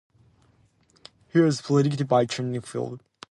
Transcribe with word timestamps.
He 1.29 1.37
was 1.37 1.61
preceded 1.61 2.07
by 2.07 2.25
Chuck 2.25 2.47
Canfield. 2.51 3.03